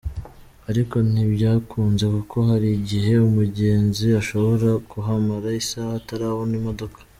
[0.69, 6.99] Ariko ntibyakunze kuko hari igihe umugenzi ashobora kuhamara isaha atarabona imodoka.